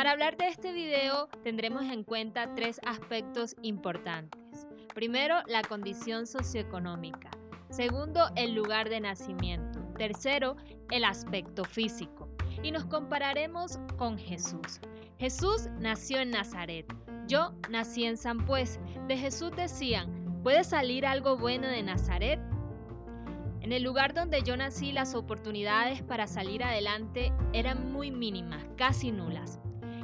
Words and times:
Para 0.00 0.12
hablar 0.12 0.38
de 0.38 0.48
este 0.48 0.72
video 0.72 1.28
tendremos 1.44 1.82
en 1.82 2.04
cuenta 2.04 2.54
tres 2.54 2.80
aspectos 2.86 3.54
importantes. 3.60 4.66
Primero, 4.94 5.42
la 5.46 5.60
condición 5.60 6.26
socioeconómica. 6.26 7.28
Segundo, 7.68 8.30
el 8.34 8.54
lugar 8.54 8.88
de 8.88 9.00
nacimiento. 9.00 9.80
Tercero, 9.98 10.56
el 10.90 11.04
aspecto 11.04 11.66
físico. 11.66 12.30
Y 12.62 12.70
nos 12.70 12.86
compararemos 12.86 13.78
con 13.98 14.16
Jesús. 14.16 14.80
Jesús 15.18 15.68
nació 15.78 16.20
en 16.20 16.30
Nazaret. 16.30 16.86
Yo 17.28 17.52
nací 17.68 18.06
en 18.06 18.16
San 18.16 18.46
Pues. 18.46 18.80
De 19.06 19.18
Jesús 19.18 19.50
decían, 19.54 20.40
¿puede 20.42 20.64
salir 20.64 21.04
algo 21.04 21.36
bueno 21.36 21.68
de 21.68 21.82
Nazaret? 21.82 22.40
En 23.60 23.70
el 23.70 23.82
lugar 23.82 24.14
donde 24.14 24.40
yo 24.40 24.56
nací 24.56 24.92
las 24.92 25.14
oportunidades 25.14 26.02
para 26.02 26.26
salir 26.26 26.64
adelante 26.64 27.34
eran 27.52 27.92
muy 27.92 28.10
mínimas, 28.10 28.64
casi 28.78 29.12
nulas. 29.12 29.60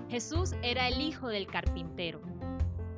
Jesús 0.08 0.54
era 0.62 0.88
el 0.88 1.00
hijo 1.00 1.28
del 1.28 1.46
carpintero. 1.46 2.20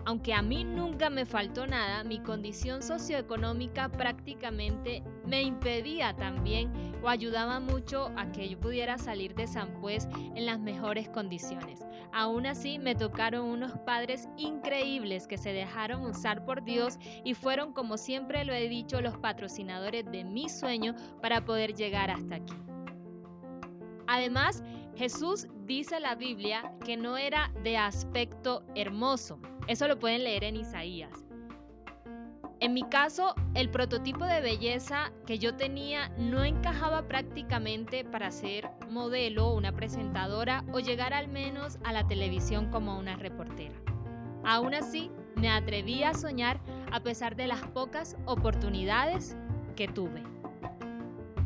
Aunque 0.05 0.33
a 0.33 0.41
mí 0.41 0.65
nunca 0.65 1.11
me 1.11 1.27
faltó 1.27 1.67
nada, 1.67 2.03
mi 2.03 2.19
condición 2.19 2.83
socioeconómica 2.83 3.91
prácticamente 3.91 5.03
me 5.27 5.43
impedía 5.43 6.17
también 6.17 6.73
o 7.03 7.11
ayudaba 7.11 7.61
mucho 7.61 8.11
a 8.17 8.33
que 8.33 8.48
yo 8.48 8.59
pudiera 8.59 8.97
salir 8.97 9.34
de 9.34 9.47
San 9.47 9.81
Pues 9.83 10.09
en 10.34 10.47
las 10.47 10.61
mejores 10.61 11.11
condiciones. 11.11 11.84
Aún 12.12 12.47
así, 12.47 12.79
me 12.79 12.95
tocaron 12.95 13.47
unos 13.47 13.73
padres 13.81 14.29
increíbles 14.39 15.27
que 15.27 15.37
se 15.37 15.53
dejaron 15.53 16.06
usar 16.06 16.45
por 16.47 16.65
Dios 16.65 16.98
y 17.23 17.34
fueron, 17.34 17.75
como 17.75 17.98
siempre 17.98 18.47
lo 18.47 18.55
he 18.55 18.69
dicho, 18.70 19.03
los 19.03 19.19
patrocinadores 19.19 20.11
de 20.11 20.25
mi 20.25 20.48
sueño 20.48 20.95
para 21.20 21.45
poder 21.45 21.75
llegar 21.75 22.11
hasta 22.11 22.37
aquí. 22.37 22.55
Además, 24.06 24.62
Jesús 24.98 25.47
dice 25.64 26.00
la 26.00 26.17
Biblia 26.17 26.72
que 26.84 26.97
no 26.97 27.17
era 27.17 27.53
de 27.62 27.77
aspecto 27.77 28.64
hermoso. 28.75 29.39
Eso 29.69 29.86
lo 29.86 30.00
pueden 30.00 30.25
leer 30.25 30.42
en 30.42 30.56
Isaías. 30.56 31.25
En 32.59 32.75
mi 32.75 32.83
caso, 32.83 33.37
el 33.55 33.70
prototipo 33.70 34.25
de 34.25 34.41
belleza 34.41 35.12
que 35.25 35.39
yo 35.39 35.55
tenía 35.55 36.09
no 36.19 36.42
encajaba 36.42 37.06
prácticamente 37.06 38.05
para 38.05 38.33
ser 38.33 38.69
modelo, 38.91 39.55
una 39.55 39.70
presentadora 39.70 40.64
o 40.72 40.81
llegar 40.81 41.15
al 41.15 41.28
menos 41.28 41.78
a 41.84 41.92
la 41.92 42.09
televisión 42.09 42.69
como 42.72 42.98
una 42.98 43.15
reportera. 43.15 43.77
Aún 44.42 44.75
así, 44.75 45.12
me 45.37 45.48
atreví 45.48 46.03
a 46.03 46.12
soñar 46.12 46.61
a 46.91 46.98
pesar 46.98 47.37
de 47.37 47.47
las 47.47 47.65
pocas 47.69 48.17
oportunidades 48.27 49.37
que 49.77 49.87
tuve. 49.87 50.25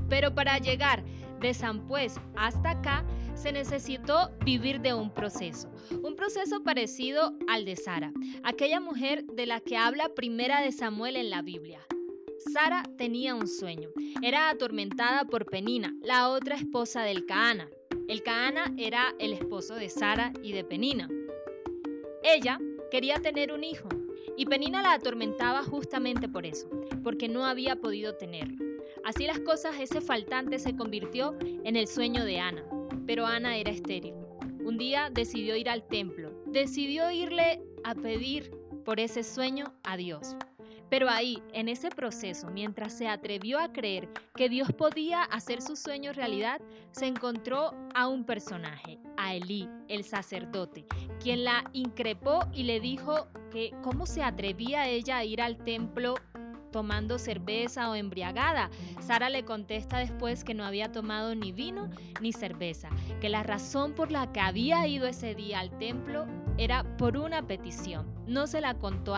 Pero 0.08 0.34
para 0.34 0.56
llegar 0.56 1.04
de 1.40 1.52
San 1.52 1.86
Pues 1.86 2.18
hasta 2.36 2.70
acá, 2.70 3.04
se 3.34 3.52
necesitó 3.52 4.30
vivir 4.44 4.80
de 4.80 4.94
un 4.94 5.12
proceso, 5.12 5.70
un 6.02 6.16
proceso 6.16 6.62
parecido 6.62 7.32
al 7.48 7.64
de 7.64 7.76
Sara, 7.76 8.12
aquella 8.42 8.80
mujer 8.80 9.24
de 9.24 9.46
la 9.46 9.60
que 9.60 9.76
habla 9.76 10.08
primera 10.14 10.60
de 10.62 10.72
Samuel 10.72 11.16
en 11.16 11.30
la 11.30 11.42
Biblia. 11.42 11.80
Sara 12.52 12.82
tenía 12.98 13.34
un 13.34 13.46
sueño, 13.46 13.88
era 14.22 14.50
atormentada 14.50 15.24
por 15.24 15.46
Penina, 15.46 15.94
la 16.02 16.28
otra 16.28 16.56
esposa 16.56 17.02
del 17.02 17.24
Caana. 17.26 17.68
El 18.08 18.22
Caana 18.22 18.74
era 18.76 19.14
el 19.18 19.32
esposo 19.32 19.74
de 19.74 19.88
Sara 19.88 20.32
y 20.42 20.52
de 20.52 20.64
Penina. 20.64 21.08
Ella 22.22 22.58
quería 22.90 23.16
tener 23.20 23.52
un 23.52 23.64
hijo 23.64 23.88
y 24.36 24.46
Penina 24.46 24.82
la 24.82 24.94
atormentaba 24.94 25.62
justamente 25.62 26.28
por 26.28 26.46
eso, 26.46 26.68
porque 27.02 27.28
no 27.28 27.46
había 27.46 27.76
podido 27.76 28.14
tenerlo. 28.16 28.56
Así 29.04 29.26
las 29.26 29.40
cosas, 29.40 29.78
ese 29.80 30.00
faltante 30.00 30.58
se 30.58 30.76
convirtió 30.76 31.36
en 31.40 31.76
el 31.76 31.88
sueño 31.88 32.24
de 32.24 32.38
Ana, 32.38 32.64
pero 33.06 33.26
Ana 33.26 33.56
era 33.56 33.70
estéril. 33.70 34.14
Un 34.64 34.78
día 34.78 35.10
decidió 35.10 35.56
ir 35.56 35.68
al 35.68 35.86
templo, 35.86 36.32
decidió 36.46 37.10
irle 37.10 37.60
a 37.84 37.94
pedir 37.94 38.50
por 38.84 39.00
ese 39.00 39.22
sueño 39.22 39.72
a 39.82 39.96
Dios. 39.96 40.36
Pero 40.88 41.08
ahí, 41.08 41.42
en 41.54 41.70
ese 41.70 41.88
proceso, 41.88 42.50
mientras 42.50 42.92
se 42.92 43.08
atrevió 43.08 43.58
a 43.58 43.72
creer 43.72 44.10
que 44.34 44.50
Dios 44.50 44.70
podía 44.72 45.22
hacer 45.22 45.62
su 45.62 45.74
sueño 45.74 46.12
realidad, 46.12 46.60
se 46.90 47.06
encontró 47.06 47.72
a 47.94 48.08
un 48.08 48.24
personaje, 48.24 48.98
a 49.16 49.34
Elí, 49.34 49.68
el 49.88 50.04
sacerdote, 50.04 50.84
quien 51.18 51.44
la 51.44 51.64
increpó 51.72 52.40
y 52.52 52.64
le 52.64 52.78
dijo 52.78 53.26
que 53.50 53.72
cómo 53.82 54.04
se 54.04 54.22
atrevía 54.22 54.86
ella 54.86 55.16
a 55.16 55.24
ir 55.24 55.40
al 55.40 55.56
templo 55.56 56.16
tomando 56.72 57.18
cerveza 57.18 57.88
o 57.90 57.94
embriagada. 57.94 58.70
Sara 59.00 59.30
le 59.30 59.44
contesta 59.44 59.98
después 59.98 60.42
que 60.42 60.54
no 60.54 60.64
había 60.64 60.90
tomado 60.90 61.34
ni 61.36 61.52
vino 61.52 61.88
ni 62.20 62.32
cerveza, 62.32 62.88
que 63.20 63.28
la 63.28 63.44
razón 63.44 63.92
por 63.92 64.10
la 64.10 64.32
que 64.32 64.40
había 64.40 64.86
ido 64.88 65.06
ese 65.06 65.34
día 65.34 65.60
al 65.60 65.78
templo 65.78 66.26
era 66.58 66.84
por 66.96 67.16
una 67.16 67.46
petición. 67.46 68.06
No 68.26 68.46
se 68.46 68.60
la 68.60 68.74
contó 68.74 69.14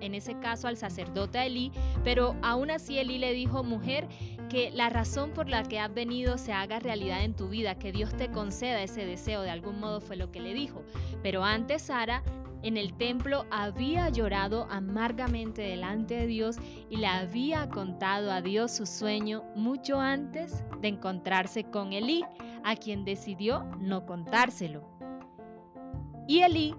en 0.00 0.14
ese 0.14 0.38
caso 0.38 0.68
al 0.68 0.76
sacerdote 0.76 1.44
Elí, 1.44 1.72
pero 2.04 2.34
aún 2.42 2.70
así 2.70 2.98
Elí 2.98 3.18
le 3.18 3.32
dijo, 3.32 3.62
mujer, 3.62 4.08
que 4.48 4.70
la 4.70 4.88
razón 4.88 5.32
por 5.32 5.48
la 5.48 5.64
que 5.64 5.78
has 5.78 5.92
venido 5.92 6.38
se 6.38 6.52
haga 6.52 6.78
realidad 6.78 7.24
en 7.24 7.34
tu 7.34 7.48
vida, 7.48 7.78
que 7.78 7.92
Dios 7.92 8.16
te 8.16 8.30
conceda 8.30 8.82
ese 8.82 9.04
deseo, 9.04 9.42
de 9.42 9.50
algún 9.50 9.80
modo 9.80 10.00
fue 10.00 10.16
lo 10.16 10.30
que 10.30 10.40
le 10.40 10.54
dijo. 10.54 10.82
Pero 11.22 11.44
antes 11.44 11.82
Sara 11.82 12.22
en 12.62 12.76
el 12.76 12.94
templo 12.94 13.44
había 13.50 14.08
llorado 14.08 14.66
amargamente 14.70 15.62
delante 15.62 16.14
de 16.14 16.26
Dios 16.26 16.56
y 16.90 16.96
le 16.96 17.06
había 17.06 17.68
contado 17.68 18.30
a 18.32 18.40
Dios 18.40 18.72
su 18.72 18.86
sueño 18.86 19.44
mucho 19.54 20.00
antes 20.00 20.64
de 20.80 20.88
encontrarse 20.88 21.64
con 21.64 21.92
Elí, 21.92 22.24
a 22.64 22.74
quien 22.76 23.04
decidió 23.04 23.64
no 23.78 24.06
contárselo. 24.06 24.88
Y 26.26 26.40
Elí 26.40 26.74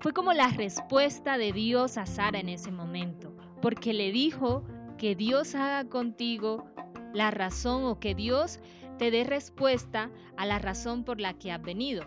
fue 0.00 0.12
como 0.12 0.32
la 0.32 0.48
respuesta 0.48 1.38
de 1.38 1.52
Dios 1.52 1.96
a 1.96 2.06
Sara 2.06 2.40
en 2.40 2.48
ese 2.48 2.72
momento, 2.72 3.36
porque 3.60 3.92
le 3.92 4.10
dijo 4.10 4.64
que 4.98 5.14
Dios 5.14 5.54
haga 5.54 5.88
contigo 5.88 6.66
la 7.14 7.30
razón 7.30 7.84
o 7.84 8.00
que 8.00 8.14
Dios 8.14 8.58
te 8.98 9.10
dé 9.10 9.24
respuesta 9.24 10.10
a 10.36 10.46
la 10.46 10.58
razón 10.58 11.04
por 11.04 11.20
la 11.20 11.34
que 11.34 11.52
has 11.52 11.62
venido. 11.62 12.04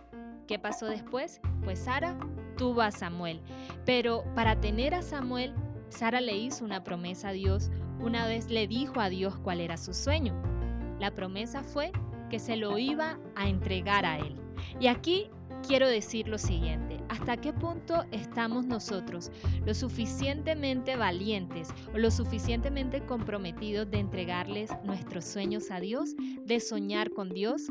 ¿Qué 0.47 0.59
pasó 0.59 0.85
después? 0.87 1.39
Pues 1.63 1.79
Sara 1.79 2.17
tuvo 2.55 2.81
a 2.81 2.91
Samuel. 2.91 3.41
Pero 3.85 4.23
para 4.35 4.59
tener 4.59 4.93
a 4.93 5.01
Samuel, 5.01 5.53
Sara 5.89 6.21
le 6.21 6.37
hizo 6.37 6.65
una 6.65 6.83
promesa 6.83 7.29
a 7.29 7.33
Dios. 7.33 7.71
Una 7.99 8.27
vez 8.27 8.49
le 8.49 8.67
dijo 8.67 8.99
a 8.99 9.09
Dios 9.09 9.37
cuál 9.37 9.61
era 9.61 9.77
su 9.77 9.93
sueño. 9.93 10.33
La 10.99 11.11
promesa 11.11 11.63
fue 11.63 11.91
que 12.29 12.39
se 12.39 12.55
lo 12.55 12.77
iba 12.77 13.19
a 13.35 13.47
entregar 13.47 14.05
a 14.05 14.17
él. 14.17 14.35
Y 14.79 14.87
aquí 14.87 15.29
quiero 15.67 15.87
decir 15.87 16.27
lo 16.27 16.37
siguiente, 16.37 16.99
¿hasta 17.09 17.37
qué 17.37 17.51
punto 17.53 18.05
estamos 18.11 18.65
nosotros 18.65 19.31
lo 19.65 19.73
suficientemente 19.73 20.95
valientes 20.95 21.69
o 21.93 21.97
lo 21.97 22.11
suficientemente 22.11 23.01
comprometidos 23.05 23.89
de 23.89 23.99
entregarles 23.99 24.69
nuestros 24.83 25.25
sueños 25.25 25.71
a 25.71 25.79
Dios, 25.79 26.15
de 26.45 26.59
soñar 26.59 27.11
con 27.11 27.29
Dios? 27.29 27.67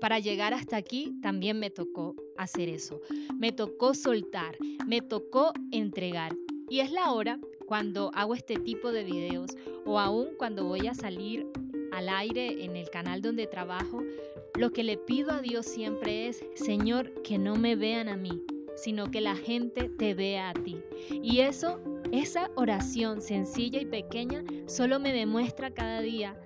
Para 0.00 0.18
llegar 0.18 0.52
hasta 0.52 0.76
aquí 0.76 1.16
también 1.22 1.58
me 1.58 1.70
tocó 1.70 2.14
hacer 2.38 2.68
eso. 2.68 3.00
Me 3.38 3.52
tocó 3.52 3.94
soltar, 3.94 4.56
me 4.86 5.00
tocó 5.00 5.52
entregar. 5.70 6.34
Y 6.68 6.80
es 6.80 6.90
la 6.90 7.12
hora 7.12 7.38
cuando 7.66 8.10
hago 8.14 8.34
este 8.34 8.56
tipo 8.56 8.92
de 8.92 9.04
videos 9.04 9.56
o 9.84 9.98
aún 9.98 10.30
cuando 10.38 10.64
voy 10.64 10.86
a 10.86 10.94
salir 10.94 11.46
al 11.92 12.08
aire 12.08 12.64
en 12.64 12.76
el 12.76 12.88
canal 12.90 13.22
donde 13.22 13.46
trabajo, 13.46 14.02
lo 14.58 14.70
que 14.72 14.84
le 14.84 14.96
pido 14.96 15.32
a 15.32 15.40
Dios 15.40 15.66
siempre 15.66 16.28
es, 16.28 16.44
Señor, 16.54 17.22
que 17.22 17.38
no 17.38 17.56
me 17.56 17.76
vean 17.76 18.08
a 18.08 18.16
mí, 18.16 18.42
sino 18.74 19.10
que 19.10 19.20
la 19.20 19.36
gente 19.36 19.88
te 19.88 20.14
vea 20.14 20.50
a 20.50 20.54
ti. 20.54 20.78
Y 21.10 21.40
eso, 21.40 21.80
esa 22.12 22.50
oración 22.54 23.20
sencilla 23.20 23.80
y 23.80 23.86
pequeña, 23.86 24.44
solo 24.66 24.98
me 25.00 25.12
demuestra 25.12 25.70
cada 25.72 26.00
día 26.00 26.38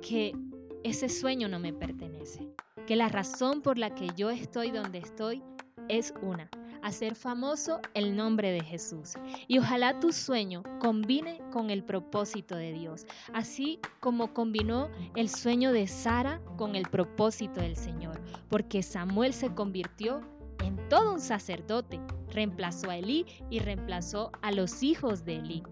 que 0.00 0.34
ese 0.82 1.08
sueño 1.08 1.48
no 1.48 1.58
me 1.58 1.72
pertenece 1.72 2.50
que 2.86 2.96
la 2.96 3.08
razón 3.08 3.62
por 3.62 3.78
la 3.78 3.94
que 3.94 4.08
yo 4.16 4.30
estoy 4.30 4.70
donde 4.70 4.98
estoy 4.98 5.42
es 5.88 6.14
una, 6.22 6.48
hacer 6.82 7.14
famoso 7.14 7.80
el 7.94 8.16
nombre 8.16 8.52
de 8.52 8.62
Jesús. 8.62 9.14
Y 9.48 9.58
ojalá 9.58 9.98
tu 9.98 10.12
sueño 10.12 10.62
combine 10.80 11.40
con 11.52 11.70
el 11.70 11.82
propósito 11.84 12.56
de 12.56 12.72
Dios, 12.72 13.06
así 13.34 13.80
como 14.00 14.32
combinó 14.32 14.88
el 15.16 15.28
sueño 15.28 15.72
de 15.72 15.86
Sara 15.86 16.40
con 16.56 16.76
el 16.76 16.84
propósito 16.88 17.60
del 17.60 17.76
Señor, 17.76 18.20
porque 18.48 18.82
Samuel 18.82 19.32
se 19.32 19.52
convirtió 19.54 20.20
en 20.62 20.76
todo 20.88 21.14
un 21.14 21.20
sacerdote, 21.20 22.00
reemplazó 22.30 22.90
a 22.90 22.96
Elí 22.96 23.26
y 23.50 23.58
reemplazó 23.58 24.30
a 24.42 24.52
los 24.52 24.82
hijos 24.82 25.24
de 25.24 25.36
Elí. 25.36 25.62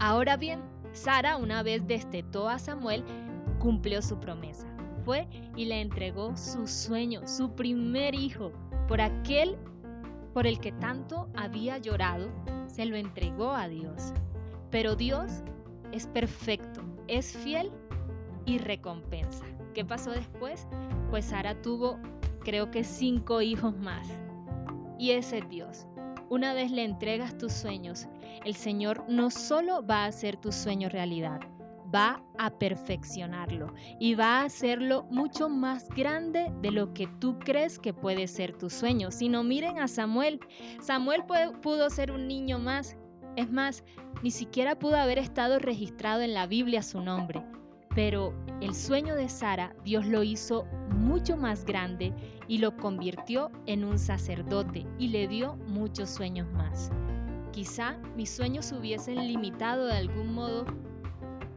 Ahora 0.00 0.36
bien, 0.36 0.60
Sara, 0.92 1.36
una 1.36 1.62
vez 1.62 1.86
destetó 1.86 2.48
a 2.48 2.58
Samuel, 2.58 3.04
cumplió 3.60 4.02
su 4.02 4.18
promesa 4.18 4.71
fue 5.04 5.28
y 5.56 5.66
le 5.66 5.80
entregó 5.80 6.36
su 6.36 6.66
sueño, 6.66 7.26
su 7.26 7.54
primer 7.54 8.14
hijo, 8.14 8.52
por 8.88 9.00
aquel 9.00 9.56
por 10.32 10.46
el 10.46 10.60
que 10.60 10.72
tanto 10.72 11.28
había 11.34 11.78
llorado, 11.78 12.30
se 12.66 12.86
lo 12.86 12.96
entregó 12.96 13.52
a 13.52 13.68
Dios. 13.68 14.12
Pero 14.70 14.96
Dios 14.96 15.42
es 15.92 16.06
perfecto, 16.06 16.82
es 17.06 17.36
fiel 17.36 17.70
y 18.46 18.58
recompensa. 18.58 19.44
¿Qué 19.74 19.84
pasó 19.84 20.10
después? 20.10 20.66
Pues 21.10 21.26
Sara 21.26 21.60
tuvo 21.60 21.98
creo 22.42 22.70
que 22.70 22.84
cinco 22.84 23.40
hijos 23.40 23.76
más. 23.78 24.08
Y 24.98 25.12
ese 25.12 25.38
es 25.38 25.48
Dios. 25.48 25.86
Una 26.28 26.54
vez 26.54 26.70
le 26.70 26.84
entregas 26.84 27.36
tus 27.36 27.52
sueños, 27.52 28.08
el 28.44 28.54
Señor 28.54 29.04
no 29.08 29.30
solo 29.30 29.84
va 29.84 30.04
a 30.04 30.06
hacer 30.06 30.36
tus 30.36 30.54
sueños 30.54 30.92
realidad, 30.92 31.40
va 31.94 32.22
a 32.38 32.50
perfeccionarlo 32.50 33.72
y 34.00 34.14
va 34.14 34.40
a 34.40 34.44
hacerlo 34.44 35.04
mucho 35.10 35.48
más 35.48 35.88
grande 35.90 36.52
de 36.60 36.70
lo 36.70 36.92
que 36.94 37.06
tú 37.20 37.38
crees 37.38 37.78
que 37.78 37.92
puede 37.92 38.26
ser 38.26 38.56
tu 38.56 38.70
sueño. 38.70 39.10
Si 39.10 39.28
no 39.28 39.44
miren 39.44 39.78
a 39.78 39.88
Samuel, 39.88 40.40
Samuel 40.80 41.24
pudo 41.62 41.90
ser 41.90 42.12
un 42.12 42.26
niño 42.26 42.58
más. 42.58 42.96
Es 43.36 43.50
más, 43.50 43.84
ni 44.22 44.30
siquiera 44.30 44.78
pudo 44.78 44.96
haber 44.96 45.18
estado 45.18 45.58
registrado 45.58 46.22
en 46.22 46.34
la 46.34 46.46
Biblia 46.46 46.82
su 46.82 47.00
nombre. 47.00 47.42
Pero 47.94 48.34
el 48.62 48.74
sueño 48.74 49.14
de 49.14 49.28
Sara, 49.28 49.74
Dios 49.84 50.06
lo 50.06 50.22
hizo 50.22 50.64
mucho 50.96 51.36
más 51.36 51.64
grande 51.64 52.12
y 52.48 52.58
lo 52.58 52.76
convirtió 52.76 53.50
en 53.66 53.84
un 53.84 53.98
sacerdote 53.98 54.86
y 54.98 55.08
le 55.08 55.28
dio 55.28 55.56
muchos 55.68 56.08
sueños 56.08 56.50
más. 56.52 56.90
Quizá 57.52 57.98
mis 58.16 58.30
sueños 58.30 58.72
hubiesen 58.72 59.26
limitado 59.26 59.86
de 59.86 59.96
algún 59.96 60.32
modo 60.32 60.64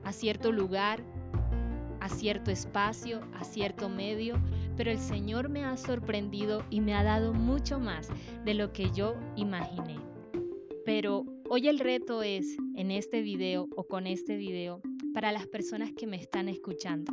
a 0.05 0.13
cierto 0.13 0.51
lugar, 0.51 1.03
a 1.99 2.07
cierto 2.07 2.51
espacio, 2.51 3.21
a 3.33 3.43
cierto 3.43 3.89
medio, 3.89 4.39
pero 4.77 4.91
el 4.91 4.99
Señor 4.99 5.49
me 5.49 5.65
ha 5.65 5.75
sorprendido 5.75 6.63
y 6.69 6.79
me 6.79 6.93
ha 6.93 7.03
dado 7.03 7.33
mucho 7.33 7.79
más 7.79 8.09
de 8.45 8.53
lo 8.53 8.71
que 8.71 8.91
yo 8.91 9.15
imaginé. 9.35 9.99
Pero 10.85 11.25
hoy 11.49 11.67
el 11.67 11.79
reto 11.79 12.21
es, 12.21 12.57
en 12.75 12.91
este 12.91 13.21
video 13.21 13.67
o 13.75 13.85
con 13.85 14.05
este 14.05 14.37
video, 14.37 14.81
para 15.13 15.31
las 15.31 15.47
personas 15.47 15.91
que 15.93 16.05
me 16.05 16.17
están 16.17 16.47
escuchando. 16.47 17.11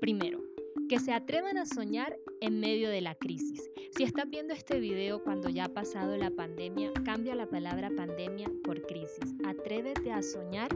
Primero, 0.00 0.40
que 0.88 0.98
se 0.98 1.12
atrevan 1.12 1.58
a 1.58 1.66
soñar 1.66 2.18
en 2.42 2.58
medio 2.58 2.90
de 2.90 3.00
la 3.00 3.14
crisis. 3.14 3.70
Si 3.96 4.02
estás 4.02 4.28
viendo 4.28 4.52
este 4.52 4.80
video 4.80 5.22
cuando 5.22 5.48
ya 5.48 5.66
ha 5.66 5.68
pasado 5.68 6.16
la 6.16 6.30
pandemia, 6.30 6.92
cambia 7.04 7.36
la 7.36 7.46
palabra 7.46 7.88
pandemia 7.96 8.50
por 8.64 8.82
crisis. 8.82 9.34
Atrévete 9.46 10.10
a 10.10 10.22
soñar 10.22 10.68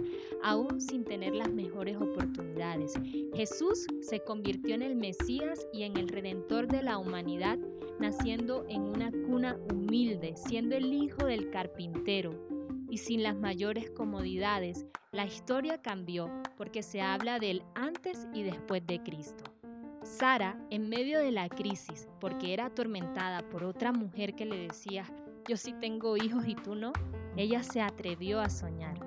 aún 0.45 0.81
sin 0.81 1.05
tener 1.05 1.35
las 1.35 1.51
mejores 1.51 1.97
oportunidades. 1.97 2.95
Jesús 3.35 3.85
se 4.01 4.21
convirtió 4.21 4.77
en 4.77 4.83
el 4.83 4.95
Mesías 4.95 5.67
y 5.73 5.83
en 5.83 5.97
el 5.97 6.09
Redentor 6.09 6.69
de 6.69 6.83
la 6.83 6.99
humanidad, 6.99 7.59
naciendo 7.99 8.65
en 8.69 8.83
una 8.83 9.11
cuna 9.11 9.59
humilde, 9.73 10.35
siendo 10.37 10.77
el 10.77 10.93
hijo 10.95 11.27
del 11.27 11.51
carpintero 11.51 12.31
y 12.89 12.99
sin 12.99 13.25
las 13.25 13.37
mayores 13.37 13.91
comodidades. 13.91 14.87
La 15.11 15.27
historia 15.27 15.83
cambió 15.83 16.31
porque 16.57 16.85
se 16.85 17.01
habla 17.01 17.41
del 17.41 17.65
antes 17.75 18.29
y 18.33 18.45
después 18.45 18.87
de 18.87 19.03
Cristo. 19.03 19.56
Sara, 20.07 20.57
en 20.71 20.89
medio 20.89 21.19
de 21.19 21.33
la 21.33 21.49
crisis, 21.49 22.09
porque 22.21 22.55
era 22.55 22.67
atormentada 22.67 23.43
por 23.51 23.65
otra 23.65 23.93
mujer 23.93 24.35
que 24.35 24.47
le 24.47 24.57
decía, 24.57 25.05
yo 25.49 25.57
sí 25.57 25.75
tengo 25.81 26.17
hijos 26.17 26.47
y 26.47 26.55
tú 26.55 26.75
no, 26.75 26.93
ella 27.37 27.63
se 27.63 27.83
atrevió 27.83 28.41
a 28.41 28.49
soñar. 28.49 28.99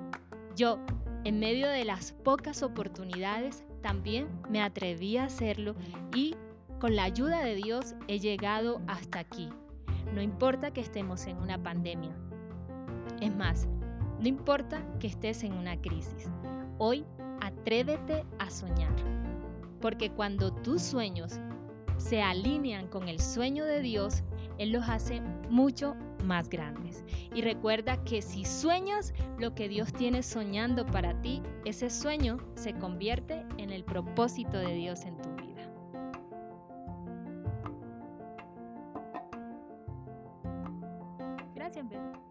Yo, 0.56 0.78
en 1.24 1.40
medio 1.40 1.68
de 1.69 1.86
las 1.86 2.12
pocas 2.12 2.62
oportunidades, 2.63 3.63
también 3.81 4.28
me 4.50 4.62
atreví 4.62 5.18
a 5.18 5.24
hacerlo 5.24 5.75
y 6.13 6.36
con 6.80 6.96
la 6.96 7.06
ayuda 7.06 7.44
de 7.44 7.56
Dios 7.56 7.96
he 8.07 8.19
llegado 8.19 8.81
hasta 8.88 9.19
aquí. 9.19 9.50
No 10.13 10.22
importa 10.22 10.72
que 10.72 10.81
estemos 10.81 11.25
en 11.25 11.38
una 11.38 11.57
pandemia. 11.62 12.16
Es 13.22 13.36
más, 13.36 13.68
no 14.19 14.28
importa 14.28 14.86
que 15.00 15.07
estés 15.07 15.44
en 15.44 15.54
una 15.54 15.80
crisis. 15.81 16.30
Hoy 16.78 17.06
atrévete 17.42 18.25
a 18.38 18.50
soñar 18.50 18.94
porque 19.79 20.11
cuando 20.11 20.53
tus 20.53 20.81
sueños 20.81 21.39
se 21.97 22.21
alinean 22.21 22.87
con 22.87 23.07
el 23.07 23.19
sueño 23.19 23.65
de 23.65 23.81
Dios, 23.81 24.23
Él 24.57 24.71
los 24.71 24.87
hace 24.87 25.21
mucho 25.49 25.95
más 26.23 26.49
grandes. 26.49 27.03
Y 27.33 27.41
recuerda 27.41 28.03
que 28.03 28.21
si 28.21 28.45
sueñas 28.45 29.13
lo 29.37 29.53
que 29.53 29.69
Dios 29.69 29.91
tiene 29.93 30.23
soñando 30.23 30.85
para 30.85 31.19
ti, 31.21 31.41
ese 31.65 31.89
sueño 31.89 32.37
se 32.55 32.73
convierte 32.73 33.45
en 33.57 33.71
el 33.71 33.83
propósito 33.83 34.57
de 34.57 34.73
Dios 34.73 35.03
en 35.05 35.17
tu 35.17 35.29
vida. 35.35 35.69
Gracias, 41.53 41.87
Beth. 41.89 42.28